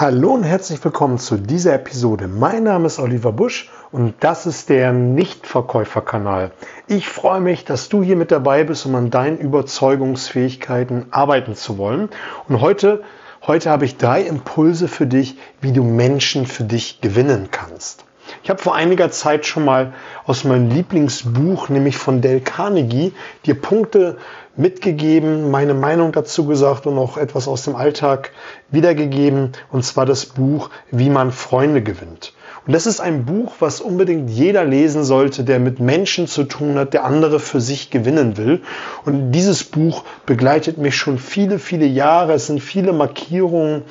Hallo 0.00 0.32
und 0.32 0.44
herzlich 0.44 0.82
willkommen 0.82 1.18
zu 1.18 1.36
dieser 1.36 1.74
Episode. 1.74 2.26
Mein 2.26 2.62
Name 2.62 2.86
ist 2.86 2.98
Oliver 2.98 3.32
Busch 3.32 3.68
und 3.92 4.14
das 4.20 4.46
ist 4.46 4.70
der 4.70 4.94
Nichtverkäuferkanal. 4.94 6.52
Ich 6.86 7.06
freue 7.06 7.42
mich, 7.42 7.66
dass 7.66 7.90
du 7.90 8.02
hier 8.02 8.16
mit 8.16 8.30
dabei 8.30 8.64
bist, 8.64 8.86
um 8.86 8.94
an 8.94 9.10
deinen 9.10 9.36
Überzeugungsfähigkeiten 9.36 11.08
arbeiten 11.10 11.54
zu 11.54 11.76
wollen. 11.76 12.08
Und 12.48 12.62
heute, 12.62 13.02
heute 13.46 13.68
habe 13.68 13.84
ich 13.84 13.98
drei 13.98 14.22
Impulse 14.22 14.88
für 14.88 15.06
dich, 15.06 15.36
wie 15.60 15.72
du 15.72 15.84
Menschen 15.84 16.46
für 16.46 16.64
dich 16.64 17.02
gewinnen 17.02 17.48
kannst. 17.50 18.06
Ich 18.42 18.50
habe 18.50 18.62
vor 18.62 18.74
einiger 18.74 19.10
Zeit 19.10 19.46
schon 19.46 19.64
mal 19.64 19.92
aus 20.24 20.44
meinem 20.44 20.70
Lieblingsbuch, 20.70 21.68
nämlich 21.68 21.96
von 21.96 22.20
Dale 22.20 22.40
Carnegie, 22.40 23.12
dir 23.46 23.54
Punkte 23.54 24.16
mitgegeben, 24.56 25.50
meine 25.50 25.74
Meinung 25.74 26.12
dazu 26.12 26.46
gesagt 26.46 26.86
und 26.86 26.98
auch 26.98 27.16
etwas 27.16 27.48
aus 27.48 27.64
dem 27.64 27.76
Alltag 27.76 28.30
wiedergegeben, 28.70 29.52
und 29.70 29.84
zwar 29.84 30.06
das 30.06 30.26
Buch 30.26 30.70
Wie 30.90 31.10
man 31.10 31.32
Freunde 31.32 31.82
gewinnt. 31.82 32.34
Und 32.66 32.74
das 32.74 32.86
ist 32.86 33.00
ein 33.00 33.24
Buch, 33.24 33.54
was 33.60 33.80
unbedingt 33.80 34.28
jeder 34.28 34.64
lesen 34.64 35.02
sollte, 35.02 35.44
der 35.44 35.58
mit 35.58 35.80
Menschen 35.80 36.26
zu 36.26 36.44
tun 36.44 36.78
hat, 36.78 36.92
der 36.92 37.04
andere 37.04 37.40
für 37.40 37.60
sich 37.60 37.90
gewinnen 37.90 38.36
will. 38.36 38.60
Und 39.06 39.32
dieses 39.32 39.64
Buch 39.64 40.04
begleitet 40.26 40.76
mich 40.76 40.94
schon 40.94 41.18
viele, 41.18 41.58
viele 41.58 41.86
Jahre. 41.86 42.34
Es 42.34 42.46
sind 42.46 42.60
viele 42.60 42.92
Markierungen, 42.92 43.82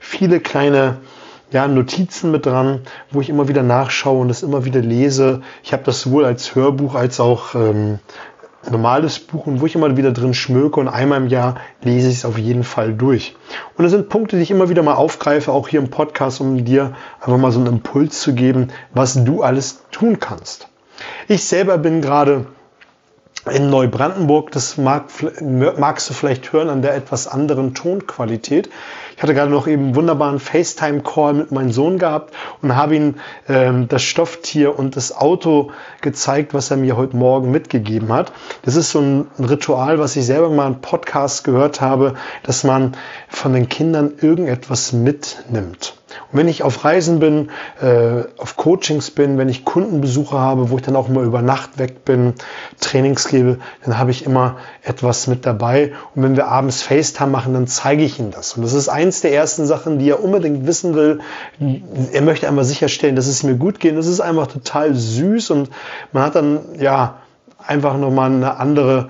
viele 0.00 0.40
kleine 0.40 0.98
ja, 1.50 1.68
Notizen 1.68 2.30
mit 2.30 2.46
dran, 2.46 2.80
wo 3.10 3.20
ich 3.20 3.28
immer 3.28 3.48
wieder 3.48 3.62
nachschaue 3.62 4.20
und 4.20 4.28
das 4.28 4.42
immer 4.42 4.64
wieder 4.64 4.80
lese. 4.80 5.42
Ich 5.62 5.72
habe 5.72 5.84
das 5.84 6.00
sowohl 6.00 6.24
als 6.24 6.54
Hörbuch 6.54 6.94
als 6.94 7.20
auch 7.20 7.54
ähm, 7.54 7.98
normales 8.70 9.18
Buch 9.20 9.46
und 9.46 9.60
wo 9.60 9.66
ich 9.66 9.74
immer 9.74 9.96
wieder 9.96 10.12
drin 10.12 10.34
schmöke 10.34 10.80
und 10.80 10.88
einmal 10.88 11.20
im 11.20 11.28
Jahr 11.28 11.56
lese 11.82 12.08
ich 12.08 12.16
es 12.16 12.24
auf 12.24 12.38
jeden 12.38 12.64
Fall 12.64 12.94
durch. 12.94 13.36
Und 13.76 13.84
das 13.84 13.92
sind 13.92 14.08
Punkte, 14.08 14.36
die 14.36 14.42
ich 14.42 14.50
immer 14.50 14.68
wieder 14.68 14.82
mal 14.82 14.94
aufgreife, 14.94 15.52
auch 15.52 15.68
hier 15.68 15.80
im 15.80 15.90
Podcast, 15.90 16.40
um 16.40 16.64
dir 16.64 16.94
einfach 17.20 17.38
mal 17.38 17.52
so 17.52 17.60
einen 17.60 17.68
Impuls 17.68 18.20
zu 18.20 18.34
geben, 18.34 18.68
was 18.92 19.22
du 19.24 19.42
alles 19.42 19.84
tun 19.90 20.18
kannst. 20.18 20.68
Ich 21.28 21.44
selber 21.44 21.78
bin 21.78 22.00
gerade 22.00 22.46
in 23.50 23.70
Neubrandenburg, 23.70 24.50
das 24.50 24.76
mag, 24.76 25.04
magst 25.40 26.10
du 26.10 26.14
vielleicht 26.14 26.52
hören 26.52 26.68
an 26.68 26.82
der 26.82 26.94
etwas 26.94 27.28
anderen 27.28 27.74
Tonqualität. 27.74 28.68
Ich 29.16 29.22
hatte 29.22 29.32
gerade 29.32 29.50
noch 29.50 29.66
eben 29.66 29.84
einen 29.84 29.94
wunderbaren 29.94 30.38
FaceTime-Call 30.38 31.32
mit 31.32 31.50
meinem 31.50 31.72
Sohn 31.72 31.98
gehabt 31.98 32.34
und 32.60 32.76
habe 32.76 32.96
ihm 32.96 33.14
ähm, 33.48 33.88
das 33.88 34.02
Stofftier 34.02 34.78
und 34.78 34.94
das 34.94 35.16
Auto 35.16 35.70
gezeigt, 36.02 36.52
was 36.52 36.70
er 36.70 36.76
mir 36.76 36.98
heute 36.98 37.16
Morgen 37.16 37.50
mitgegeben 37.50 38.12
hat. 38.12 38.30
Das 38.62 38.76
ist 38.76 38.90
so 38.90 39.00
ein 39.00 39.26
Ritual, 39.38 39.98
was 39.98 40.16
ich 40.16 40.26
selber 40.26 40.50
mal 40.50 40.66
im 40.66 40.82
Podcast 40.82 41.44
gehört 41.44 41.80
habe, 41.80 42.14
dass 42.42 42.62
man 42.62 42.94
von 43.30 43.54
den 43.54 43.70
Kindern 43.70 44.12
irgendetwas 44.20 44.92
mitnimmt. 44.92 45.94
Und 46.30 46.38
wenn 46.38 46.48
ich 46.48 46.62
auf 46.62 46.84
Reisen 46.84 47.18
bin, 47.18 47.50
äh, 47.80 48.24
auf 48.38 48.56
Coachings 48.56 49.10
bin, 49.10 49.38
wenn 49.38 49.48
ich 49.48 49.64
Kundenbesuche 49.64 50.38
habe, 50.38 50.70
wo 50.70 50.76
ich 50.76 50.82
dann 50.82 50.96
auch 50.96 51.08
mal 51.08 51.24
über 51.24 51.42
Nacht 51.42 51.78
weg 51.78 52.04
bin, 52.04 52.34
Trainings 52.80 53.28
gebe, 53.28 53.58
dann 53.84 53.98
habe 53.98 54.10
ich 54.10 54.24
immer 54.24 54.56
etwas 54.82 55.26
mit 55.26 55.46
dabei. 55.46 55.92
Und 56.14 56.22
wenn 56.22 56.36
wir 56.36 56.48
abends 56.48 56.82
FaceTime 56.82 57.30
machen, 57.30 57.54
dann 57.54 57.66
zeige 57.66 58.02
ich 58.02 58.18
ihm 58.18 58.30
das. 58.30 58.54
Und 58.54 58.62
das 58.62 58.72
ist 58.72 58.88
eins 59.06 59.20
der 59.20 59.32
ersten 59.32 59.66
Sachen, 59.66 59.98
die 59.98 60.10
er 60.10 60.22
unbedingt 60.22 60.66
wissen 60.66 60.94
will. 60.94 61.20
Er 62.12 62.22
möchte 62.22 62.48
einmal 62.48 62.64
sicherstellen, 62.64 63.16
dass 63.16 63.26
es 63.26 63.42
mir 63.42 63.54
gut 63.54 63.80
geht. 63.80 63.96
Das 63.96 64.06
ist 64.06 64.20
einfach 64.20 64.48
total 64.48 64.94
süß 64.94 65.50
und 65.50 65.70
man 66.12 66.24
hat 66.24 66.34
dann, 66.34 66.60
ja, 66.78 67.18
einfach 67.64 67.96
nochmal 67.96 68.30
eine 68.30 68.58
andere 68.58 69.08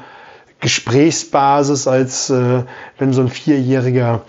Gesprächsbasis, 0.60 1.86
als 1.86 2.30
äh, 2.30 2.62
wenn 2.98 3.12
so 3.12 3.20
ein 3.20 3.28
Vierjähriger 3.28 4.22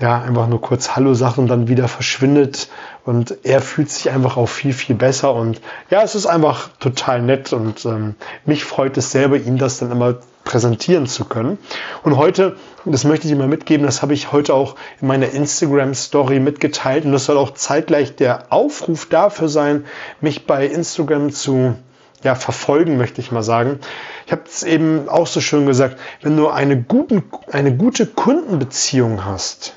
ja, 0.00 0.22
einfach 0.22 0.48
nur 0.48 0.60
kurz 0.60 0.96
Hallo 0.96 1.12
sagt 1.12 1.38
und 1.38 1.48
dann 1.48 1.68
wieder 1.68 1.86
verschwindet. 1.86 2.68
Und 3.04 3.36
er 3.44 3.60
fühlt 3.60 3.90
sich 3.90 4.10
einfach 4.10 4.36
auch 4.36 4.48
viel, 4.48 4.72
viel 4.72 4.96
besser. 4.96 5.34
Und 5.34 5.60
ja, 5.90 6.02
es 6.02 6.14
ist 6.14 6.26
einfach 6.26 6.70
total 6.78 7.20
nett. 7.20 7.52
Und 7.52 7.84
ähm, 7.84 8.14
mich 8.46 8.64
freut 8.64 8.96
es 8.96 9.10
selber, 9.10 9.36
ihm 9.36 9.58
das 9.58 9.78
dann 9.78 9.90
immer 9.90 10.16
präsentieren 10.44 11.06
zu 11.06 11.24
können. 11.24 11.58
Und 12.02 12.16
heute, 12.16 12.56
das 12.84 13.04
möchte 13.04 13.26
ich 13.26 13.32
dir 13.32 13.38
mal 13.38 13.48
mitgeben, 13.48 13.86
das 13.86 14.02
habe 14.02 14.14
ich 14.14 14.32
heute 14.32 14.54
auch 14.54 14.76
in 15.00 15.08
meiner 15.08 15.30
Instagram-Story 15.30 16.40
mitgeteilt. 16.40 17.04
Und 17.04 17.12
das 17.12 17.26
soll 17.26 17.36
auch 17.36 17.52
zeitgleich 17.54 18.16
der 18.16 18.52
Aufruf 18.52 19.06
dafür 19.06 19.48
sein, 19.48 19.84
mich 20.20 20.46
bei 20.46 20.66
Instagram 20.66 21.30
zu 21.30 21.76
ja, 22.22 22.34
verfolgen, 22.34 22.96
möchte 22.96 23.20
ich 23.20 23.32
mal 23.32 23.42
sagen. 23.42 23.80
Ich 24.26 24.32
habe 24.32 24.42
es 24.46 24.62
eben 24.62 25.08
auch 25.08 25.26
so 25.26 25.40
schön 25.40 25.66
gesagt, 25.66 25.98
wenn 26.22 26.36
du 26.36 26.48
eine, 26.48 26.80
guten, 26.80 27.24
eine 27.50 27.74
gute 27.76 28.06
Kundenbeziehung 28.06 29.24
hast, 29.24 29.74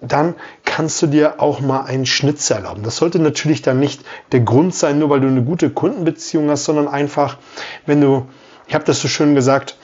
dann 0.00 0.34
kannst 0.64 1.00
du 1.02 1.06
dir 1.06 1.40
auch 1.40 1.60
mal 1.60 1.82
einen 1.82 2.06
Schnitz 2.06 2.50
erlauben. 2.50 2.82
Das 2.82 2.96
sollte 2.96 3.18
natürlich 3.18 3.62
dann 3.62 3.80
nicht 3.80 4.02
der 4.32 4.40
Grund 4.40 4.74
sein, 4.74 4.98
nur 4.98 5.10
weil 5.10 5.20
du 5.20 5.28
eine 5.28 5.42
gute 5.42 5.70
Kundenbeziehung 5.70 6.50
hast, 6.50 6.64
sondern 6.64 6.88
einfach, 6.88 7.38
wenn 7.86 8.00
du, 8.00 8.26
ich 8.66 8.74
habe 8.74 8.84
das 8.84 9.00
so 9.00 9.08
schön 9.08 9.34
gesagt, 9.34 9.76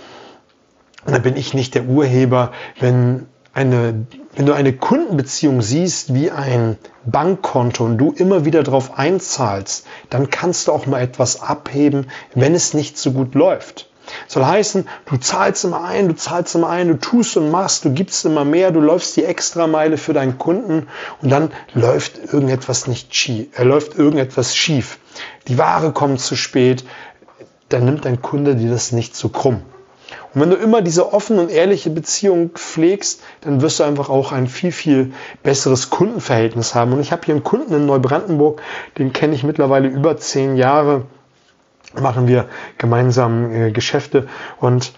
da 1.07 1.19
bin 1.19 1.37
ich 1.37 1.55
nicht 1.55 1.75
der 1.75 1.85
Urheber, 1.85 2.53
wenn 2.79 3.27
eine, 3.53 4.07
wenn 4.35 4.47
du 4.47 4.53
eine 4.53 4.73
Kundenbeziehung 4.73 5.61
siehst 5.61 6.15
wie 6.15 6.31
ein 6.31 6.79
Bankkonto 7.05 7.85
und 7.85 7.99
du 7.99 8.13
immer 8.13 8.45
wieder 8.45 8.63
darauf 8.63 8.99
einzahlst, 8.99 9.87
dann 10.09 10.31
kannst 10.31 10.69
du 10.69 10.73
auch 10.73 10.87
mal 10.87 11.01
etwas 11.01 11.43
abheben, 11.43 12.09
wenn 12.35 12.55
es 12.55 12.75
nicht 12.75 12.97
so 12.97 13.13
gut 13.13 13.35
läuft. 13.35 13.91
Soll 14.27 14.45
heißen, 14.45 14.89
du 15.07 15.17
zahlst 15.19 15.65
immer 15.65 15.85
ein, 15.85 16.09
du 16.09 16.17
zahlst 16.17 16.55
immer 16.55 16.69
ein, 16.69 16.89
du 16.89 16.99
tust 16.99 17.37
und 17.37 17.51
machst, 17.51 17.85
du 17.85 17.93
gibst 17.93 18.25
immer 18.25 18.45
mehr, 18.45 18.71
du 18.71 18.81
läufst 18.81 19.17
die 19.17 19.25
Extrameile 19.25 19.99
für 19.99 20.13
deinen 20.13 20.39
Kunden 20.39 20.89
und 21.23 21.31
dann 21.31 21.51
läuft 21.75 22.19
irgendetwas 22.33 22.87
nicht 22.87 23.15
schief, 23.15 23.49
er 23.55 23.65
läuft 23.65 23.97
irgendetwas 23.97 24.57
schief. 24.57 24.99
Die 25.49 25.59
Ware 25.59 25.93
kommt 25.93 26.21
zu 26.21 26.35
spät, 26.35 26.85
dann 27.71 27.85
nimmt 27.85 28.05
dein 28.05 28.21
Kunde 28.21 28.57
dir 28.57 28.71
das 28.71 28.93
nicht 28.93 29.17
so 29.17 29.29
krumm. 29.29 29.63
Und 30.35 30.41
wenn 30.41 30.51
du 30.51 30.57
immer 30.57 30.83
diese 30.83 31.13
offene 31.13 31.41
und 31.41 31.51
ehrliche 31.51 31.91
Beziehung 31.91 32.51
pflegst, 32.51 33.23
dann 33.41 33.63
wirst 33.63 33.81
du 33.81 33.85
einfach 33.85 34.11
auch 34.11 34.33
ein 34.33 34.47
viel, 34.47 34.73
viel 34.73 35.13
besseres 35.43 35.91
Kundenverhältnis 35.91 36.75
haben. 36.75 36.93
Und 36.93 37.01
ich 37.01 37.13
habe 37.13 37.23
hier 37.25 37.35
einen 37.35 37.45
Kunden 37.45 37.75
in 37.75 37.87
Neubrandenburg, 37.87 38.61
den 38.99 39.13
kenne 39.13 39.35
ich 39.35 39.45
mittlerweile 39.45 39.89
über 39.89 40.17
zehn 40.17 40.57
Jahre 40.57 41.05
machen 41.99 42.29
wir 42.29 42.47
gemeinsam 42.79 43.53
äh, 43.53 43.71
Geschäfte 43.73 44.29
und 44.61 44.93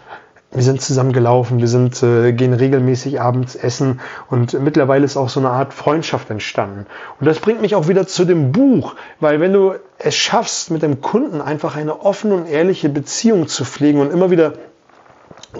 wir 0.54 0.62
sind 0.62 0.82
zusammen 0.82 1.12
gelaufen, 1.12 1.58
wir 1.60 1.68
sind, 1.68 2.02
äh, 2.02 2.32
gehen 2.32 2.52
regelmäßig 2.52 3.20
abends 3.20 3.54
essen 3.54 4.00
und 4.28 4.52
mittlerweile 4.60 5.04
ist 5.04 5.16
auch 5.16 5.28
so 5.28 5.40
eine 5.40 5.50
Art 5.50 5.72
Freundschaft 5.72 6.28
entstanden. 6.30 6.86
Und 7.18 7.26
das 7.26 7.40
bringt 7.40 7.62
mich 7.62 7.74
auch 7.74 7.88
wieder 7.88 8.06
zu 8.06 8.24
dem 8.24 8.52
Buch, 8.52 8.94
weil 9.18 9.40
wenn 9.40 9.52
du 9.52 9.74
es 9.98 10.14
schaffst, 10.14 10.70
mit 10.70 10.82
dem 10.82 11.00
Kunden 11.00 11.40
einfach 11.40 11.76
eine 11.76 12.00
offene 12.00 12.34
und 12.34 12.46
ehrliche 12.46 12.88
Beziehung 12.88 13.48
zu 13.48 13.64
pflegen 13.64 14.00
und 14.00 14.12
immer 14.12 14.30
wieder 14.30 14.52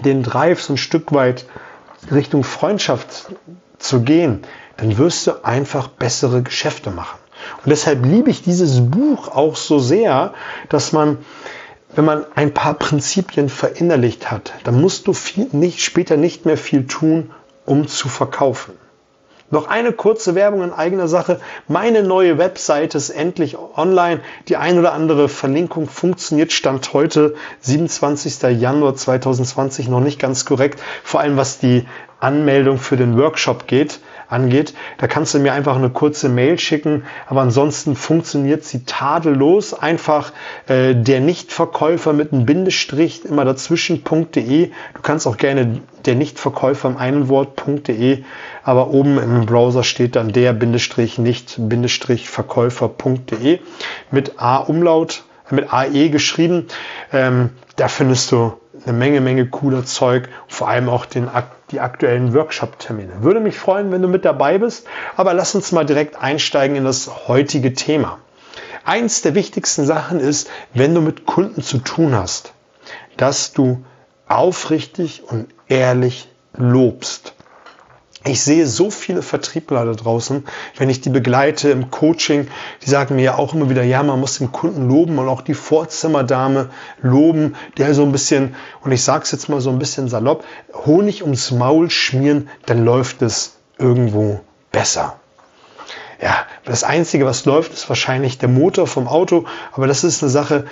den 0.05 0.21
Drive 0.21 0.61
so 0.61 0.73
ein 0.73 0.77
Stück 0.77 1.11
weit 1.11 1.45
Richtung 2.11 2.43
Freundschaft 2.43 3.31
zu 3.79 4.01
gehen, 4.01 4.41
dann 4.77 4.97
wirst 4.97 5.27
du 5.27 5.43
einfach 5.43 5.87
bessere 5.87 6.41
Geschäfte 6.41 6.91
machen. 6.91 7.17
Und 7.63 7.69
deshalb 7.69 8.05
liebe 8.05 8.29
ich 8.29 8.41
dieses 8.41 8.79
Buch 8.81 9.27
auch 9.27 9.55
so 9.55 9.79
sehr, 9.79 10.33
dass 10.69 10.91
man, 10.91 11.17
wenn 11.95 12.05
man 12.05 12.25
ein 12.35 12.53
paar 12.53 12.73
Prinzipien 12.73 13.49
verinnerlicht 13.49 14.31
hat, 14.31 14.53
dann 14.63 14.81
musst 14.81 15.07
du 15.07 15.13
viel, 15.13 15.47
nicht, 15.51 15.81
später 15.81 16.17
nicht 16.17 16.45
mehr 16.45 16.57
viel 16.57 16.87
tun, 16.87 17.31
um 17.65 17.87
zu 17.87 18.09
verkaufen. 18.09 18.73
Noch 19.51 19.67
eine 19.67 19.91
kurze 19.91 20.33
Werbung 20.33 20.63
in 20.63 20.73
eigener 20.73 21.07
Sache. 21.07 21.39
Meine 21.67 22.01
neue 22.01 22.39
Webseite 22.39 22.97
ist 22.97 23.11
endlich 23.11 23.55
online. 23.55 24.21
Die 24.47 24.57
ein 24.57 24.79
oder 24.79 24.93
andere 24.93 25.29
Verlinkung 25.29 25.87
funktioniert 25.87 26.51
Stand 26.51 26.91
heute, 26.93 27.35
27. 27.61 28.59
Januar 28.59 28.95
2020, 28.95 29.89
noch 29.89 29.99
nicht 29.99 30.17
ganz 30.17 30.45
korrekt. 30.45 30.81
Vor 31.03 31.19
allem 31.19 31.37
was 31.37 31.59
die 31.59 31.85
Anmeldung 32.19 32.79
für 32.79 32.97
den 32.97 33.15
Workshop 33.15 33.67
geht 33.67 33.99
angeht. 34.33 34.73
Da 34.97 35.07
kannst 35.07 35.33
du 35.33 35.39
mir 35.39 35.53
einfach 35.53 35.75
eine 35.75 35.89
kurze 35.89 36.27
Mail 36.27 36.59
schicken, 36.59 37.03
aber 37.27 37.41
ansonsten 37.41 37.95
funktioniert 37.95 38.63
sie 38.63 38.83
tadellos. 38.83 39.73
Einfach 39.73 40.33
äh, 40.67 40.95
der 40.95 41.21
Nichtverkäufer 41.21 42.11
mit 42.11 42.33
einem 42.33 42.45
Bindestrich 42.45 43.23
immer 43.25 43.45
dazwischen.de. 43.45 44.67
Du 44.67 45.01
kannst 45.01 45.27
auch 45.27 45.37
gerne 45.37 45.81
der 46.05 46.15
Nichtverkäufer 46.15 46.89
im 46.89 46.97
einen 46.97 47.29
Wort.de, 47.29 48.23
aber 48.63 48.89
oben 48.89 49.17
im 49.19 49.45
Browser 49.45 49.83
steht 49.83 50.15
dann 50.15 50.33
der 50.33 50.53
Bindestrich 50.53 51.17
nicht 51.17 51.55
Bindestrich 51.57 52.29
Verkäufer.de 52.29 53.59
mit 54.11 54.33
A 54.41 54.57
Umlaut, 54.57 55.23
mit 55.49 55.71
AE 55.71 56.09
geschrieben. 56.09 56.67
Ähm, 57.11 57.51
da 57.75 57.87
findest 57.87 58.31
du 58.31 58.53
eine 58.85 58.97
Menge, 58.97 59.21
Menge 59.21 59.47
cooler 59.47 59.85
Zeug, 59.85 60.29
vor 60.47 60.67
allem 60.67 60.89
auch 60.89 61.05
den, 61.05 61.29
die 61.71 61.79
aktuellen 61.79 62.33
Workshop-Termine. 62.33 63.23
Würde 63.23 63.39
mich 63.39 63.57
freuen, 63.57 63.91
wenn 63.91 64.01
du 64.01 64.07
mit 64.07 64.25
dabei 64.25 64.57
bist, 64.57 64.87
aber 65.15 65.33
lass 65.33 65.55
uns 65.55 65.71
mal 65.71 65.85
direkt 65.85 66.15
einsteigen 66.15 66.75
in 66.75 66.83
das 66.83 67.27
heutige 67.27 67.73
Thema. 67.73 68.19
Eins 68.85 69.21
der 69.21 69.35
wichtigsten 69.35 69.85
Sachen 69.85 70.19
ist, 70.19 70.49
wenn 70.73 70.93
du 70.93 71.01
mit 71.01 71.25
Kunden 71.25 71.63
zu 71.63 71.77
tun 71.77 72.15
hast, 72.15 72.53
dass 73.15 73.53
du 73.53 73.83
aufrichtig 74.27 75.23
und 75.27 75.47
ehrlich 75.67 76.27
lobst. 76.53 77.33
Ich 78.25 78.41
sehe 78.41 78.65
so 78.67 78.89
viele 78.89 79.21
Vertriebler 79.21 79.85
da 79.85 79.91
draußen, 79.91 80.45
wenn 80.77 80.89
ich 80.89 81.01
die 81.01 81.09
begleite 81.09 81.69
im 81.69 81.91
Coaching, 81.91 82.47
die 82.81 82.89
sagen 82.89 83.15
mir 83.15 83.23
ja 83.23 83.37
auch 83.37 83.53
immer 83.53 83.69
wieder, 83.69 83.83
ja, 83.83 84.01
man 84.01 84.19
muss 84.19 84.37
den 84.37 84.51
Kunden 84.51 84.87
loben 84.87 85.19
und 85.19 85.27
auch 85.27 85.41
die 85.41 85.53
Vorzimmerdame 85.53 86.69
loben, 87.01 87.55
der 87.77 87.93
so 87.93 88.03
ein 88.03 88.11
bisschen, 88.11 88.55
und 88.81 88.91
ich 88.91 89.03
sage 89.03 89.23
es 89.23 89.31
jetzt 89.31 89.49
mal 89.49 89.59
so 89.59 89.69
ein 89.69 89.79
bisschen 89.79 90.07
salopp, 90.07 90.45
Honig 90.85 91.23
ums 91.23 91.51
Maul 91.51 91.89
schmieren, 91.89 92.49
dann 92.65 92.85
läuft 92.85 93.21
es 93.21 93.57
irgendwo 93.77 94.39
besser. 94.71 95.17
Ja, 96.21 96.45
das 96.63 96.85
Einzige, 96.85 97.25
was 97.25 97.43
läuft, 97.43 97.73
ist 97.73 97.89
wahrscheinlich 97.89 98.37
der 98.37 98.47
Motor 98.47 98.87
vom 98.87 99.09
Auto, 99.09 99.45
aber 99.73 99.87
das 99.87 100.05
ist 100.05 100.23
eine 100.23 100.29
Sache, 100.29 100.65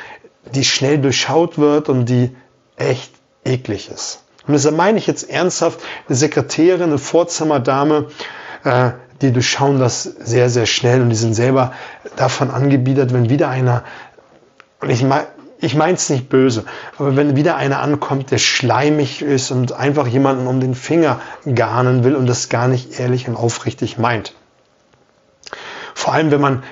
die 0.55 0.63
schnell 0.63 0.99
durchschaut 0.99 1.57
wird 1.57 1.89
und 1.89 2.05
die 2.05 2.33
echt 2.77 3.11
eklig 3.43 3.89
ist. 3.89 4.23
Und 4.47 4.53
das 4.53 4.69
meine 4.71 4.97
ich 4.97 5.07
jetzt 5.07 5.29
ernsthaft, 5.29 5.79
eine 6.07 6.15
Sekretärin, 6.15 6.83
eine 6.83 6.97
Vorzimmerdame, 6.97 8.07
äh, 8.63 8.91
die 9.21 9.31
durchschauen 9.31 9.79
das 9.79 10.03
sehr, 10.03 10.49
sehr 10.49 10.65
schnell 10.65 11.01
und 11.01 11.09
die 11.09 11.15
sind 11.15 11.35
selber 11.35 11.73
davon 12.15 12.49
angebiedert, 12.49 13.13
wenn 13.13 13.29
wieder 13.29 13.49
einer, 13.49 13.83
und 14.79 14.89
ich 14.89 15.03
meine, 15.03 15.27
ich 15.59 15.75
meine 15.75 15.93
es 15.93 16.09
nicht 16.09 16.27
böse, 16.27 16.65
aber 16.97 17.15
wenn 17.15 17.35
wieder 17.35 17.55
einer 17.55 17.81
ankommt, 17.81 18.31
der 18.31 18.39
schleimig 18.39 19.21
ist 19.21 19.51
und 19.51 19.73
einfach 19.73 20.07
jemanden 20.07 20.47
um 20.47 20.59
den 20.59 20.73
Finger 20.73 21.21
garnen 21.53 22.03
will 22.03 22.15
und 22.15 22.25
das 22.25 22.49
gar 22.49 22.67
nicht 22.67 22.99
ehrlich 22.99 23.27
und 23.27 23.35
aufrichtig 23.35 23.99
meint. 23.99 24.33
Vor 25.93 26.13
allem, 26.13 26.31
wenn 26.31 26.41
man 26.41 26.63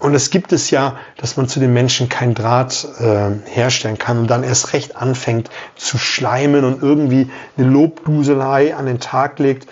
und 0.00 0.14
es 0.14 0.30
gibt 0.30 0.52
es 0.52 0.70
ja, 0.70 0.96
dass 1.18 1.36
man 1.36 1.46
zu 1.46 1.60
den 1.60 1.74
Menschen 1.74 2.08
keinen 2.08 2.34
Draht 2.34 2.88
äh, 2.98 3.30
herstellen 3.44 3.98
kann 3.98 4.18
und 4.18 4.28
dann 4.28 4.42
erst 4.42 4.72
recht 4.72 4.96
anfängt 4.96 5.50
zu 5.76 5.98
schleimen 5.98 6.64
und 6.64 6.82
irgendwie 6.82 7.30
eine 7.56 7.68
Lobduselei 7.68 8.74
an 8.74 8.86
den 8.86 8.98
Tag 8.98 9.38
legt. 9.38 9.68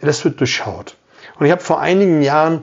Das 0.00 0.24
wird 0.24 0.38
durchschaut. 0.38 0.96
Und 1.38 1.46
ich 1.46 1.52
habe 1.52 1.60
vor 1.60 1.80
einigen 1.80 2.22
Jahren, 2.22 2.62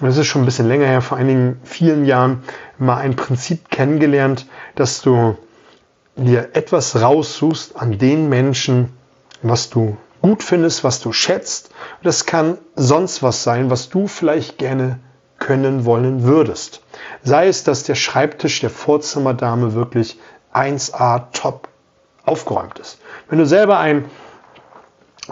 das 0.00 0.16
ist 0.16 0.26
schon 0.26 0.42
ein 0.42 0.46
bisschen 0.46 0.68
länger 0.68 0.86
her, 0.86 1.02
vor 1.02 1.18
einigen 1.18 1.60
vielen 1.64 2.06
Jahren 2.06 2.42
mal 2.78 2.96
ein 2.96 3.14
Prinzip 3.14 3.68
kennengelernt, 3.68 4.46
dass 4.74 5.02
du 5.02 5.36
dir 6.16 6.50
etwas 6.54 6.98
raussuchst 6.98 7.76
an 7.76 7.98
den 7.98 8.30
Menschen, 8.30 8.88
was 9.42 9.68
du 9.68 9.98
gut 10.22 10.42
findest, 10.42 10.82
was 10.82 11.00
du 11.00 11.12
schätzt. 11.12 11.70
das 12.02 12.24
kann 12.24 12.56
sonst 12.74 13.22
was 13.22 13.42
sein, 13.42 13.68
was 13.68 13.90
du 13.90 14.06
vielleicht 14.06 14.56
gerne 14.56 14.98
können 15.42 15.84
wollen 15.84 16.22
würdest. 16.22 16.82
Sei 17.24 17.48
es, 17.48 17.64
dass 17.64 17.82
der 17.82 17.96
Schreibtisch 17.96 18.60
der 18.60 18.70
Vorzimmerdame 18.70 19.74
wirklich 19.74 20.18
1A 20.54 21.24
top 21.32 21.68
aufgeräumt 22.24 22.78
ist. 22.78 22.98
Wenn 23.28 23.40
du 23.40 23.46
selber 23.46 23.78
einen 23.78 24.04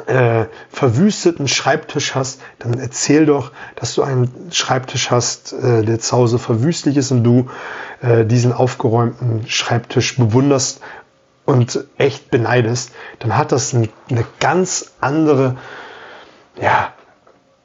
äh, 0.07 0.47
verwüsteten 0.69 1.47
Schreibtisch 1.47 2.17
hast, 2.17 2.41
dann 2.59 2.75
erzähl 2.75 3.25
doch, 3.25 3.53
dass 3.77 3.95
du 3.95 4.03
einen 4.03 4.51
Schreibtisch 4.51 5.13
hast, 5.13 5.53
äh, 5.53 5.85
der 5.85 6.01
zu 6.01 6.17
Hause 6.17 6.41
verwüstlich 6.41 6.97
ist 6.97 7.13
und 7.13 7.23
du 7.23 7.49
äh, 8.03 8.25
diesen 8.25 8.53
aufgeräumten 8.53 9.47
Schreibtisch 9.47 10.17
bewunderst 10.17 10.81
und 11.45 11.85
echt 11.99 12.33
beneidest, 12.33 12.91
dann 13.21 13.37
hat 13.37 13.53
das 13.53 13.75
eine 13.75 13.89
ganz 14.41 14.93
andere 15.01 15.57
ja, 16.61 16.93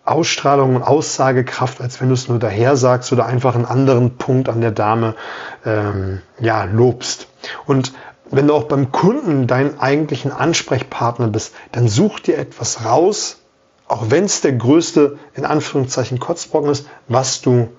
Ausstrahlung 0.06 0.76
und 0.76 0.84
Aussagekraft, 0.84 1.82
als 1.82 2.00
wenn 2.00 2.10
du 2.10 2.14
es 2.14 2.30
nur 2.30 2.40
daher 2.40 2.78
sagst 2.78 3.12
oder 3.12 3.26
einfach 3.26 3.56
einen 3.56 3.66
anderen 3.66 4.18
Punkt 4.18 4.50
an 4.50 4.62
der 4.62 4.72
Dame 4.72 5.16
ähm, 5.66 6.22
ja, 6.40 6.64
lobst. 6.66 7.28
Und 7.66 7.94
wenn 8.30 8.48
du 8.48 8.54
auch 8.54 8.64
beim 8.66 8.92
Kunden 8.92 9.48
deinen 9.48 9.80
eigentlichen 9.80 10.32
Ansprechpartner 10.32 11.28
bist, 11.28 11.54
dann 11.72 11.88
such 11.88 12.20
dir 12.20 12.38
etwas 12.38 12.86
raus, 12.86 13.38
auch 13.88 14.10
wenn 14.10 14.26
es 14.26 14.42
der 14.42 14.54
größte, 14.54 15.18
in 15.34 15.46
Anführungszeichen, 15.46 16.20
Kotzbrocken 16.20 16.70
ist, 16.70 16.88
was 17.08 17.42
du 17.42 17.70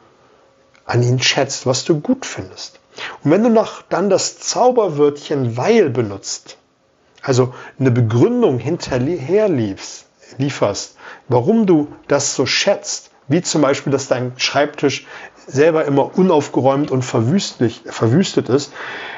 an 0.84 1.02
ihn 1.02 1.20
schätzt, 1.20 1.66
was 1.66 1.84
du 1.84 2.00
gut 2.00 2.26
findest. 2.26 2.80
Und 3.22 3.30
wenn 3.30 3.42
du 3.42 3.50
noch 3.50 3.82
dann 3.82 4.08
das 4.08 4.38
Zauberwörtchen 4.38 5.56
weil 5.56 5.90
benutzt, 5.90 6.58
also 7.22 7.54
eine 7.78 7.90
Begründung 7.90 8.58
hinterher 8.58 9.48
lieferst, 10.38 10.96
warum 11.28 11.66
du 11.66 11.88
das 12.08 12.34
so 12.34 12.46
schätzt, 12.46 13.10
wie 13.28 13.42
zum 13.42 13.62
Beispiel, 13.62 13.92
dass 13.92 14.08
dein 14.08 14.32
Schreibtisch 14.36 15.06
selber 15.46 15.84
immer 15.84 16.16
unaufgeräumt 16.16 16.90
und 16.90 17.02
verwüstet 17.02 18.48
ist, 18.48 18.72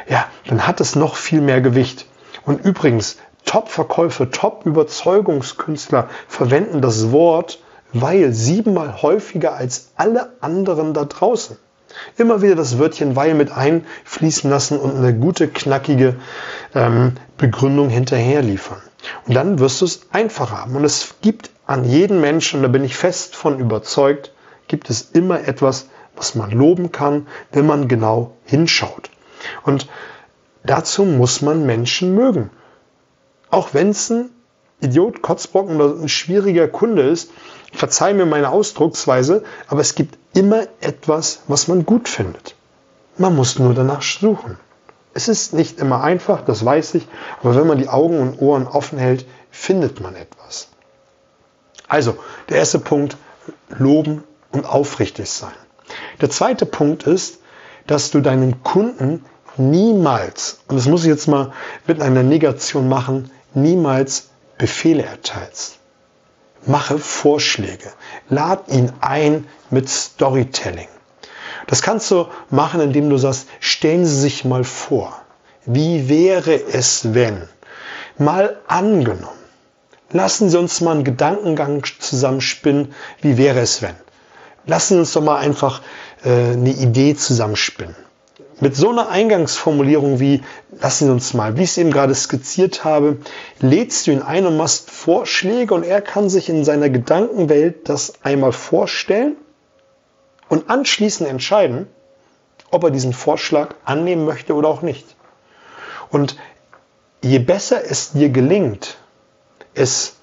ja, 0.08 0.26
dann 0.46 0.66
hat 0.66 0.80
es 0.80 0.96
noch 0.96 1.16
viel 1.16 1.40
mehr 1.40 1.60
Gewicht. 1.60 2.06
Und 2.44 2.64
übrigens, 2.64 3.18
Top-Verkäufe, 3.44 4.30
Top-Überzeugungskünstler 4.30 6.08
verwenden 6.28 6.80
das 6.80 7.12
Wort 7.12 7.60
weil 7.92 8.32
siebenmal 8.32 9.02
häufiger 9.02 9.54
als 9.54 9.92
alle 9.96 10.32
anderen 10.40 10.94
da 10.94 11.04
draußen. 11.04 11.56
Immer 12.16 12.42
wieder 12.42 12.54
das 12.54 12.78
Wörtchen 12.78 13.16
weil 13.16 13.34
mit 13.34 13.50
einfließen 13.50 14.50
lassen 14.50 14.78
und 14.78 14.96
eine 14.96 15.14
gute, 15.14 15.48
knackige 15.48 16.16
ähm, 16.74 17.14
Begründung 17.38 17.88
hinterher 17.88 18.42
liefern. 18.42 18.82
Und 19.26 19.34
dann 19.34 19.58
wirst 19.58 19.80
du 19.80 19.84
es 19.84 20.02
einfach 20.12 20.50
haben. 20.50 20.76
Und 20.76 20.84
es 20.84 21.14
gibt 21.20 21.50
an 21.66 21.84
jeden 21.84 22.20
Menschen, 22.20 22.62
da 22.62 22.68
bin 22.68 22.84
ich 22.84 22.96
fest 22.96 23.36
von 23.36 23.58
überzeugt, 23.58 24.32
gibt 24.66 24.90
es 24.90 25.02
immer 25.12 25.46
etwas, 25.46 25.88
was 26.16 26.34
man 26.34 26.50
loben 26.50 26.92
kann, 26.92 27.26
wenn 27.52 27.66
man 27.66 27.88
genau 27.88 28.32
hinschaut. 28.44 29.10
Und 29.62 29.88
dazu 30.64 31.04
muss 31.04 31.42
man 31.42 31.64
Menschen 31.64 32.14
mögen. 32.14 32.50
Auch 33.50 33.72
wenn 33.72 33.90
es 33.90 34.10
ein 34.10 34.30
Idiot, 34.80 35.22
Kotzbrocken 35.22 35.80
oder 35.80 36.00
ein 36.00 36.08
schwieriger 36.08 36.68
Kunde 36.68 37.02
ist, 37.02 37.30
verzeih 37.72 38.14
mir 38.14 38.26
meine 38.26 38.50
Ausdrucksweise, 38.50 39.44
aber 39.68 39.80
es 39.80 39.94
gibt 39.94 40.18
immer 40.34 40.62
etwas, 40.80 41.42
was 41.48 41.68
man 41.68 41.84
gut 41.84 42.08
findet. 42.08 42.54
Man 43.16 43.34
muss 43.34 43.58
nur 43.58 43.74
danach 43.74 44.02
suchen. 44.02 44.56
Es 45.18 45.26
ist 45.26 45.52
nicht 45.52 45.80
immer 45.80 46.04
einfach, 46.04 46.42
das 46.44 46.64
weiß 46.64 46.94
ich, 46.94 47.08
aber 47.40 47.56
wenn 47.56 47.66
man 47.66 47.78
die 47.78 47.88
Augen 47.88 48.20
und 48.20 48.40
Ohren 48.40 48.68
offen 48.68 49.00
hält, 49.00 49.26
findet 49.50 50.00
man 50.00 50.14
etwas. 50.14 50.68
Also, 51.88 52.16
der 52.48 52.58
erste 52.58 52.78
Punkt, 52.78 53.16
loben 53.68 54.22
und 54.52 54.64
aufrichtig 54.64 55.28
sein. 55.28 55.56
Der 56.20 56.30
zweite 56.30 56.66
Punkt 56.66 57.02
ist, 57.02 57.40
dass 57.88 58.12
du 58.12 58.20
deinen 58.20 58.62
Kunden 58.62 59.24
niemals, 59.56 60.60
und 60.68 60.76
das 60.76 60.86
muss 60.86 61.02
ich 61.02 61.08
jetzt 61.08 61.26
mal 61.26 61.52
mit 61.88 62.00
einer 62.00 62.22
Negation 62.22 62.88
machen, 62.88 63.32
niemals 63.54 64.28
Befehle 64.56 65.02
erteilst. 65.02 65.78
Mache 66.64 66.96
Vorschläge. 66.96 67.90
Lad 68.28 68.68
ihn 68.68 68.92
ein 69.00 69.48
mit 69.68 69.88
Storytelling. 69.88 70.86
Das 71.68 71.82
kannst 71.82 72.10
du 72.10 72.26
machen, 72.48 72.80
indem 72.80 73.10
du 73.10 73.18
sagst, 73.18 73.46
stellen 73.60 74.06
Sie 74.06 74.18
sich 74.18 74.44
mal 74.46 74.64
vor, 74.64 75.12
wie 75.66 76.08
wäre 76.08 76.58
es, 76.72 77.12
wenn? 77.12 77.42
Mal 78.16 78.56
angenommen. 78.66 79.38
Lassen 80.10 80.48
Sie 80.48 80.58
uns 80.58 80.80
mal 80.80 80.92
einen 80.92 81.04
Gedankengang 81.04 81.84
zusammenspinnen. 81.98 82.94
Wie 83.20 83.36
wäre 83.36 83.60
es, 83.60 83.82
wenn? 83.82 83.94
Lassen 84.64 84.94
Sie 84.94 85.00
uns 85.00 85.12
doch 85.12 85.22
mal 85.22 85.36
einfach 85.36 85.82
äh, 86.24 86.52
eine 86.52 86.70
Idee 86.70 87.14
zusammenspinnen. 87.14 87.94
Mit 88.60 88.74
so 88.74 88.88
einer 88.88 89.10
Eingangsformulierung 89.10 90.20
wie, 90.20 90.42
lassen 90.80 91.04
Sie 91.04 91.12
uns 91.12 91.34
mal, 91.34 91.58
wie 91.58 91.64
ich 91.64 91.70
es 91.70 91.78
eben 91.78 91.90
gerade 91.90 92.14
skizziert 92.14 92.82
habe, 92.82 93.18
lädst 93.60 94.06
du 94.06 94.12
ihn 94.12 94.22
ein 94.22 94.46
und 94.46 94.56
machst 94.56 94.90
Vorschläge 94.90 95.74
und 95.74 95.84
er 95.84 96.00
kann 96.00 96.30
sich 96.30 96.48
in 96.48 96.64
seiner 96.64 96.88
Gedankenwelt 96.88 97.90
das 97.90 98.14
einmal 98.22 98.52
vorstellen 98.52 99.36
und 100.48 100.70
anschließend 100.70 101.28
entscheiden, 101.28 101.86
ob 102.70 102.84
er 102.84 102.90
diesen 102.90 103.12
Vorschlag 103.12 103.74
annehmen 103.84 104.24
möchte 104.24 104.54
oder 104.54 104.68
auch 104.68 104.82
nicht. 104.82 105.16
Und 106.10 106.36
je 107.22 107.38
besser 107.38 107.82
es 107.84 108.12
dir 108.12 108.30
gelingt, 108.30 108.98
es 109.74 110.16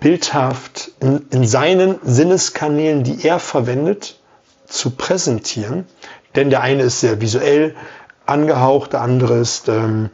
bildhaft 0.00 0.92
in, 1.00 1.26
in 1.30 1.46
seinen 1.46 1.98
Sinneskanälen, 2.02 3.04
die 3.04 3.26
er 3.26 3.38
verwendet, 3.38 4.18
zu 4.66 4.90
präsentieren. 4.90 5.86
Denn 6.34 6.50
der 6.50 6.62
eine 6.62 6.84
ist 6.84 7.00
sehr 7.00 7.20
visuell 7.20 7.76
angehaucht, 8.26 8.92
der 8.92 9.00
andere 9.00 9.38
ist 9.38 9.68
ähm, 9.68 10.10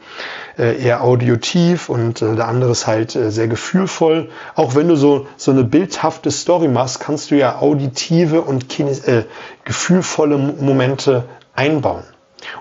äh, 0.59 0.83
eher 0.83 1.03
audiotiv 1.03 1.89
und 1.89 2.23
äh, 2.23 2.35
der 2.35 2.49
andere 2.49 2.73
ist 2.73 2.87
halt 2.87 3.15
äh, 3.15 3.31
sehr 3.31 3.49
gefühlvoll. 3.49 4.31
Auch 4.55 4.75
wenn 4.75 4.89
du 4.89 4.97
so, 4.97 5.27
so 5.37 5.51
eine 5.51 5.65
bildhafte 5.65 6.31
Story 6.31 6.69
machst, 6.69 7.01
kannst 7.01 7.31
du 7.31 7.37
ja 7.37 7.59
auditive 7.59 8.43
und 8.43 8.79
äh, 8.81 9.25
gefühlvolle 9.65 10.39
Momente 10.39 11.25
einbauen. 11.55 12.05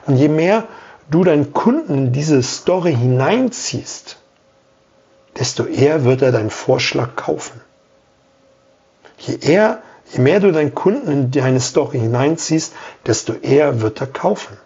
Und 0.06 0.18
je 0.18 0.28
mehr 0.28 0.66
du 1.10 1.24
deinen 1.24 1.54
Kunden 1.54 1.94
in 1.94 2.12
diese 2.12 2.44
Story 2.44 2.96
hineinziehst, 2.96 4.18
desto 5.40 5.66
eher 5.66 6.04
wird 6.04 6.22
er 6.22 6.32
deinen 6.32 6.50
Vorschlag 6.50 7.16
kaufen. 7.16 7.62
Je 9.20 9.38
eher, 9.40 9.82
je 10.12 10.20
mehr 10.20 10.40
du 10.40 10.52
deinen 10.52 10.76
Kunden 10.76 11.12
in 11.12 11.32
deine 11.32 11.60
Story 11.60 12.00
hineinziehst, 12.00 12.74
desto 13.06 13.34
eher 13.34 13.82
wird 13.82 14.02
er 14.02 14.08
kaufen. 14.08 14.58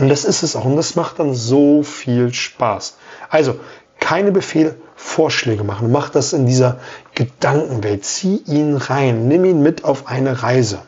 Und 0.00 0.08
das 0.08 0.24
ist 0.24 0.42
es 0.42 0.56
auch. 0.56 0.64
Und 0.64 0.76
das 0.76 0.96
macht 0.96 1.18
dann 1.18 1.34
so 1.34 1.82
viel 1.82 2.32
Spaß. 2.32 2.96
Also, 3.28 3.60
keine 4.00 4.32
Befehle, 4.32 4.76
Vorschläge 4.96 5.62
machen. 5.62 5.92
Mach 5.92 6.08
das 6.08 6.32
in 6.32 6.46
dieser 6.46 6.78
Gedankenwelt. 7.14 8.02
Zieh 8.02 8.42
ihn 8.46 8.78
rein. 8.78 9.28
Nimm 9.28 9.44
ihn 9.44 9.62
mit 9.62 9.84
auf 9.84 10.06
eine 10.06 10.42
Reise. 10.42 10.78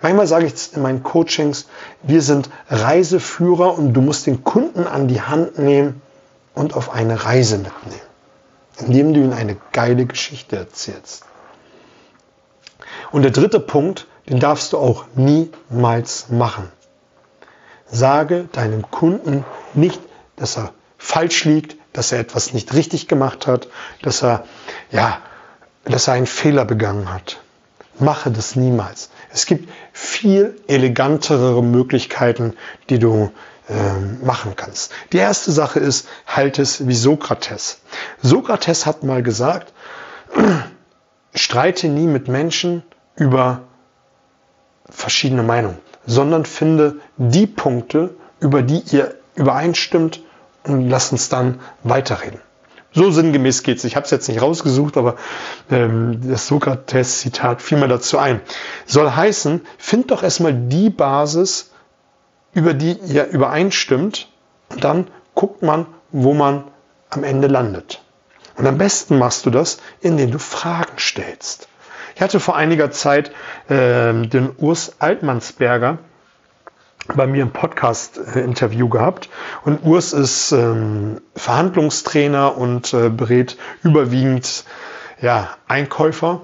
Manchmal 0.00 0.26
sage 0.26 0.46
ich 0.46 0.74
in 0.74 0.80
meinen 0.80 1.02
Coachings, 1.02 1.68
wir 2.02 2.22
sind 2.22 2.48
Reiseführer 2.70 3.76
und 3.76 3.92
du 3.92 4.00
musst 4.00 4.26
den 4.26 4.42
Kunden 4.42 4.86
an 4.86 5.08
die 5.08 5.20
Hand 5.20 5.58
nehmen 5.58 6.00
und 6.54 6.74
auf 6.74 6.90
eine 6.90 7.26
Reise 7.26 7.58
mitnehmen, 7.58 8.00
indem 8.78 9.12
du 9.12 9.20
ihm 9.20 9.32
eine 9.34 9.58
geile 9.72 10.06
Geschichte 10.06 10.56
erzählst. 10.56 11.24
Und 13.10 13.22
der 13.22 13.32
dritte 13.32 13.60
Punkt, 13.60 14.06
den 14.30 14.40
darfst 14.40 14.72
du 14.72 14.78
auch 14.78 15.04
niemals 15.14 16.30
machen. 16.30 16.70
Sage 17.90 18.48
deinem 18.52 18.90
Kunden 18.90 19.44
nicht, 19.74 20.00
dass 20.36 20.56
er 20.56 20.72
falsch 20.98 21.44
liegt, 21.44 21.76
dass 21.92 22.12
er 22.12 22.20
etwas 22.20 22.52
nicht 22.52 22.74
richtig 22.74 23.08
gemacht 23.08 23.46
hat, 23.46 23.68
dass 24.02 24.22
er, 24.22 24.44
ja, 24.90 25.18
dass 25.84 26.08
er 26.08 26.14
einen 26.14 26.26
Fehler 26.26 26.64
begangen 26.64 27.12
hat. 27.12 27.40
Mache 27.98 28.30
das 28.30 28.54
niemals. 28.54 29.10
Es 29.32 29.46
gibt 29.46 29.68
viel 29.92 30.60
elegantere 30.68 31.62
Möglichkeiten, 31.62 32.54
die 32.90 32.98
du 32.98 33.32
äh, 33.68 34.24
machen 34.24 34.54
kannst. 34.56 34.92
Die 35.12 35.18
erste 35.18 35.50
Sache 35.52 35.80
ist, 35.80 36.08
halt 36.26 36.58
es 36.58 36.86
wie 36.86 36.94
Sokrates. 36.94 37.80
Sokrates 38.22 38.86
hat 38.86 39.02
mal 39.02 39.22
gesagt, 39.22 39.72
streite 41.34 41.88
nie 41.88 42.06
mit 42.06 42.28
Menschen 42.28 42.82
über 43.16 43.62
verschiedene 44.88 45.42
Meinungen, 45.42 45.78
sondern 46.08 46.46
finde 46.46 46.96
die 47.18 47.46
Punkte, 47.46 48.14
über 48.40 48.62
die 48.62 48.82
ihr 48.90 49.14
übereinstimmt 49.36 50.22
und 50.64 50.88
lass 50.88 51.12
uns 51.12 51.28
dann 51.28 51.60
weiterreden. 51.84 52.40
So 52.92 53.10
sinngemäß 53.10 53.62
geht's. 53.62 53.84
Ich 53.84 53.94
habe 53.94 54.04
es 54.04 54.10
jetzt 54.10 54.28
nicht 54.28 54.40
rausgesucht, 54.40 54.96
aber 54.96 55.16
ähm, 55.70 56.20
das 56.24 56.46
Sokrates-Zitat 56.46 57.60
fiel 57.60 57.78
mir 57.78 57.88
dazu 57.88 58.18
ein. 58.18 58.40
Soll 58.86 59.10
heißen, 59.10 59.60
find 59.76 60.10
doch 60.10 60.22
erstmal 60.22 60.54
die 60.54 60.88
Basis, 60.88 61.70
über 62.54 62.72
die 62.72 62.92
ihr 63.06 63.26
übereinstimmt, 63.26 64.28
und 64.70 64.82
dann 64.82 65.08
guckt 65.34 65.62
man, 65.62 65.86
wo 66.10 66.32
man 66.32 66.64
am 67.10 67.22
Ende 67.22 67.46
landet. 67.46 68.02
Und 68.56 68.66
am 68.66 68.78
besten 68.78 69.18
machst 69.18 69.44
du 69.46 69.50
das, 69.50 69.78
indem 70.00 70.30
du 70.30 70.38
Fragen 70.38 70.98
stellst. 70.98 71.68
Ich 72.18 72.22
hatte 72.22 72.40
vor 72.40 72.56
einiger 72.56 72.90
Zeit 72.90 73.30
äh, 73.68 74.12
den 74.12 74.50
Urs 74.58 74.96
Altmannsberger 74.98 75.98
bei 77.14 77.28
mir 77.28 77.42
im 77.42 77.52
Podcast-Interview 77.52 78.88
gehabt. 78.88 79.28
Und 79.64 79.84
Urs 79.84 80.12
ist 80.12 80.50
ähm, 80.50 81.20
Verhandlungstrainer 81.36 82.58
und 82.58 82.92
äh, 82.92 83.08
berät 83.08 83.56
überwiegend 83.84 84.64
ja, 85.22 85.50
Einkäufer. 85.68 86.40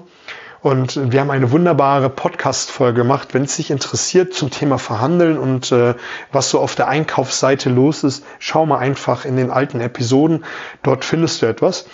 Und 0.61 1.11
wir 1.11 1.19
haben 1.19 1.29
eine 1.29 1.51
wunderbare 1.51 2.09
Podcast-Folge 2.09 3.01
gemacht. 3.01 3.33
Wenn 3.33 3.43
es 3.43 3.57
dich 3.57 3.69
interessiert 3.69 4.33
zum 4.33 4.51
Thema 4.51 4.77
Verhandeln 4.77 5.37
und 5.37 5.73
äh, 5.73 5.95
was 6.31 6.51
so 6.51 6.61
auf 6.61 6.75
der 6.75 6.87
Einkaufsseite 6.87 7.69
los 7.69 8.05
ist, 8.05 8.23
schau 8.39 8.65
mal 8.65 8.77
einfach 8.77 9.25
in 9.25 9.35
den 9.35 9.51
alten 9.51 9.81
Episoden. 9.81 10.45
Dort 10.83 11.03
findest 11.03 11.41
du 11.41 11.47
etwas. 11.47 11.85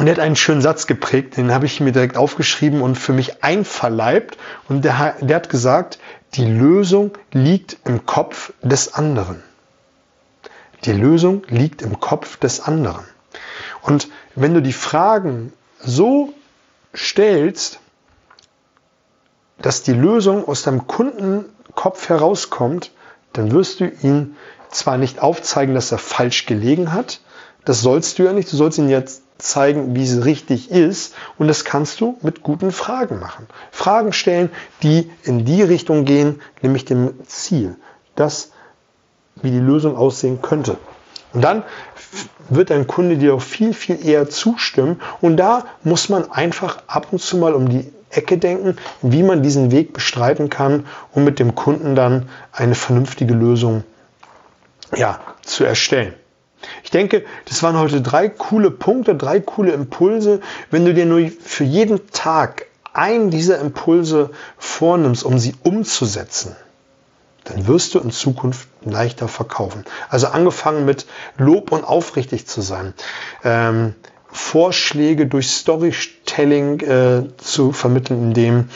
Und 0.00 0.06
er 0.06 0.14
hat 0.14 0.20
einen 0.20 0.34
schönen 0.34 0.62
Satz 0.62 0.86
geprägt, 0.86 1.36
den 1.36 1.52
habe 1.52 1.66
ich 1.66 1.78
mir 1.78 1.92
direkt 1.92 2.16
aufgeschrieben 2.16 2.80
und 2.80 2.94
für 2.94 3.12
mich 3.12 3.44
einverleibt. 3.44 4.38
Und 4.66 4.82
der, 4.82 5.16
der 5.20 5.36
hat 5.36 5.50
gesagt, 5.50 5.98
die 6.32 6.46
Lösung 6.46 7.10
liegt 7.32 7.76
im 7.84 8.06
Kopf 8.06 8.54
des 8.62 8.94
anderen. 8.94 9.42
Die 10.86 10.92
Lösung 10.92 11.42
liegt 11.48 11.82
im 11.82 12.00
Kopf 12.00 12.38
des 12.38 12.62
anderen. 12.62 13.04
Und 13.82 14.08
wenn 14.34 14.54
du 14.54 14.62
die 14.62 14.72
Fragen 14.72 15.52
so 15.80 16.32
stellst, 16.96 17.78
dass 19.58 19.82
die 19.82 19.92
Lösung 19.92 20.48
aus 20.48 20.62
deinem 20.62 20.86
Kundenkopf 20.86 22.08
herauskommt, 22.08 22.90
dann 23.34 23.52
wirst 23.52 23.80
du 23.80 23.92
ihn 24.02 24.34
zwar 24.70 24.96
nicht 24.96 25.20
aufzeigen, 25.20 25.74
dass 25.74 25.92
er 25.92 25.98
falsch 25.98 26.46
gelegen 26.46 26.94
hat, 26.94 27.20
das 27.66 27.82
sollst 27.82 28.18
du 28.18 28.22
ja 28.22 28.32
nicht, 28.32 28.50
du 28.50 28.56
sollst 28.56 28.78
ihn 28.78 28.88
jetzt 28.88 29.24
zeigen, 29.40 29.94
wie 29.94 30.04
es 30.04 30.24
richtig 30.24 30.70
ist. 30.70 31.14
Und 31.38 31.48
das 31.48 31.64
kannst 31.64 32.00
du 32.00 32.18
mit 32.22 32.42
guten 32.42 32.72
Fragen 32.72 33.18
machen. 33.18 33.46
Fragen 33.70 34.12
stellen, 34.12 34.50
die 34.82 35.10
in 35.22 35.44
die 35.44 35.62
Richtung 35.62 36.04
gehen, 36.04 36.40
nämlich 36.62 36.84
dem 36.84 37.14
Ziel. 37.26 37.76
Das, 38.16 38.52
wie 39.42 39.50
die 39.50 39.58
Lösung 39.58 39.96
aussehen 39.96 40.42
könnte. 40.42 40.76
Und 41.32 41.42
dann 41.42 41.62
wird 42.48 42.70
dein 42.70 42.86
Kunde 42.86 43.16
dir 43.16 43.34
auch 43.34 43.42
viel, 43.42 43.72
viel 43.72 44.04
eher 44.04 44.28
zustimmen. 44.28 45.00
Und 45.20 45.36
da 45.36 45.64
muss 45.84 46.08
man 46.08 46.30
einfach 46.30 46.82
ab 46.86 47.08
und 47.12 47.20
zu 47.20 47.36
mal 47.36 47.54
um 47.54 47.68
die 47.68 47.92
Ecke 48.10 48.38
denken, 48.38 48.76
wie 49.02 49.22
man 49.22 49.42
diesen 49.42 49.70
Weg 49.70 49.92
bestreiten 49.92 50.50
kann, 50.50 50.86
um 51.12 51.24
mit 51.24 51.38
dem 51.38 51.54
Kunden 51.54 51.94
dann 51.94 52.28
eine 52.52 52.74
vernünftige 52.74 53.34
Lösung 53.34 53.84
ja, 54.96 55.20
zu 55.42 55.64
erstellen. 55.64 56.14
Ich 56.84 56.90
denke, 56.90 57.24
das 57.46 57.62
waren 57.62 57.78
heute 57.78 58.00
drei 58.00 58.28
coole 58.28 58.70
Punkte, 58.70 59.14
drei 59.14 59.40
coole 59.40 59.72
Impulse. 59.72 60.40
Wenn 60.70 60.84
du 60.84 60.94
dir 60.94 61.06
nur 61.06 61.28
für 61.28 61.64
jeden 61.64 62.10
Tag 62.12 62.66
einen 62.92 63.30
dieser 63.30 63.58
Impulse 63.60 64.30
vornimmst, 64.58 65.24
um 65.24 65.38
sie 65.38 65.54
umzusetzen, 65.62 66.56
dann 67.44 67.66
wirst 67.66 67.94
du 67.94 68.00
in 68.00 68.10
Zukunft 68.10 68.68
leichter 68.82 69.28
verkaufen. 69.28 69.84
Also 70.08 70.28
angefangen 70.28 70.84
mit 70.84 71.06
Lob 71.38 71.72
und 71.72 71.84
aufrichtig 71.84 72.46
zu 72.46 72.60
sein. 72.60 72.94
Ähm, 73.44 73.94
Vorschläge 74.32 75.26
durch 75.26 75.50
Storytelling 75.50 76.80
äh, 76.80 77.22
zu 77.38 77.72
vermitteln, 77.72 78.22
indem 78.22 78.68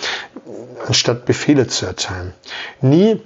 anstatt 0.87 1.26
Befehle 1.26 1.68
zu 1.68 1.87
erteilen. 1.87 2.34
Nie 2.80 3.23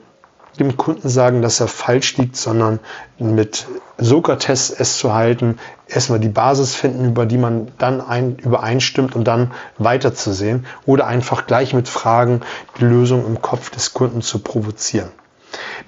dem 0.60 0.76
Kunden 0.76 1.08
sagen, 1.08 1.42
dass 1.42 1.60
er 1.60 1.68
falsch 1.68 2.16
liegt, 2.16 2.36
sondern 2.36 2.80
mit 3.18 3.66
Sokrates 3.98 4.70
es 4.70 4.98
zu 4.98 5.12
halten, 5.14 5.58
erstmal 5.88 6.20
die 6.20 6.28
Basis 6.28 6.74
finden, 6.74 7.06
über 7.06 7.26
die 7.26 7.38
man 7.38 7.68
dann 7.78 8.00
ein, 8.00 8.36
übereinstimmt 8.36 9.16
und 9.16 9.24
dann 9.24 9.52
weiterzusehen 9.78 10.66
oder 10.86 11.06
einfach 11.06 11.46
gleich 11.46 11.74
mit 11.74 11.88
Fragen 11.88 12.40
die 12.78 12.84
Lösung 12.84 13.26
im 13.26 13.42
Kopf 13.42 13.70
des 13.70 13.94
Kunden 13.94 14.22
zu 14.22 14.38
provozieren. 14.40 15.08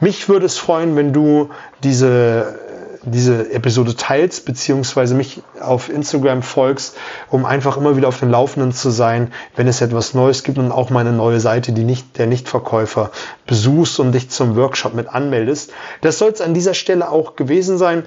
Mich 0.00 0.28
würde 0.28 0.46
es 0.46 0.56
freuen, 0.58 0.96
wenn 0.96 1.12
du 1.12 1.50
diese 1.82 2.58
diese 3.04 3.52
Episode 3.52 3.96
teilst, 3.96 4.44
beziehungsweise 4.44 5.14
mich 5.14 5.42
auf 5.60 5.88
Instagram 5.88 6.42
folgst, 6.42 6.96
um 7.30 7.44
einfach 7.44 7.76
immer 7.76 7.96
wieder 7.96 8.08
auf 8.08 8.18
dem 8.18 8.30
Laufenden 8.30 8.72
zu 8.72 8.90
sein, 8.90 9.32
wenn 9.56 9.68
es 9.68 9.80
etwas 9.80 10.14
Neues 10.14 10.42
gibt 10.42 10.58
und 10.58 10.72
auch 10.72 10.90
meine 10.90 11.12
neue 11.12 11.40
Seite, 11.40 11.72
die 11.72 11.84
nicht, 11.84 12.18
der 12.18 12.26
Nichtverkäufer, 12.26 13.10
besuchst 13.46 14.00
und 14.00 14.12
dich 14.12 14.30
zum 14.30 14.56
Workshop 14.56 14.94
mit 14.94 15.08
anmeldest. 15.08 15.72
Das 16.00 16.18
soll 16.18 16.30
es 16.30 16.40
an 16.40 16.54
dieser 16.54 16.74
Stelle 16.74 17.10
auch 17.10 17.36
gewesen 17.36 17.78
sein. 17.78 18.04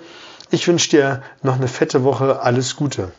Ich 0.51 0.67
wünsche 0.67 0.89
dir 0.89 1.21
noch 1.41 1.55
eine 1.55 1.67
fette 1.67 2.03
Woche. 2.03 2.41
Alles 2.41 2.75
Gute. 2.75 3.13